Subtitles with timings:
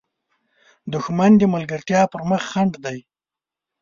[0.93, 2.99] دښمن د ملګرتیا پر مخ خنډ دی